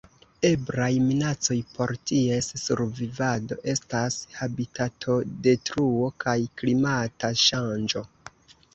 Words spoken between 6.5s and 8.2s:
klimata ŝanĝo.